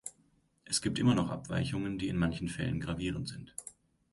Es 0.65 0.81
gibt 0.81 0.97
immer 0.97 1.13
noch 1.13 1.29
Abweichungen, 1.29 1.99
die 1.99 2.07
in 2.07 2.17
manchen 2.17 2.47
Fällen 2.47 2.79
gravierend 2.79 3.27
sind. 3.27 3.53